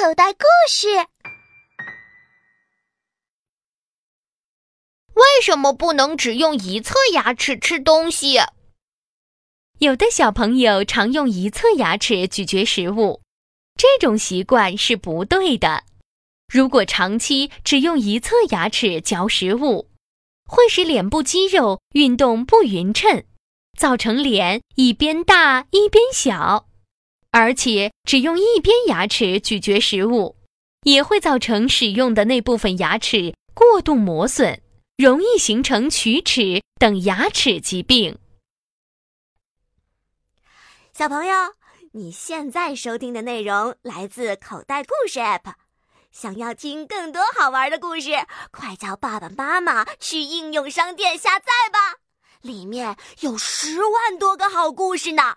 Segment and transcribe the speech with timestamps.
[0.00, 0.88] 口袋故事。
[5.12, 8.38] 为什么不能只用一侧牙齿吃东西？
[9.78, 13.20] 有的小朋友常用一侧牙齿咀嚼食物，
[13.76, 15.84] 这种习惯是不对的。
[16.48, 19.90] 如果长期只用一侧牙齿嚼食物，
[20.46, 23.22] 会使脸部肌肉运动不匀称，
[23.78, 26.69] 造成脸一边大一边小。
[27.32, 30.36] 而且，只用一边牙齿咀嚼食物，
[30.82, 34.58] 也会造成使用的那部分牙齿过度磨损，
[34.96, 38.18] 容易形成龋齿等牙齿疾病。
[40.92, 41.34] 小朋友，
[41.92, 45.54] 你现在收听的内容来自口袋故事 App。
[46.10, 48.10] 想要听更多好玩的故事，
[48.50, 51.98] 快叫爸爸妈妈去应用商店下载吧，
[52.42, 55.36] 里面有十万多个好故事呢。